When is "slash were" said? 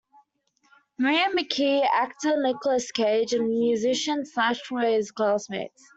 4.25-4.79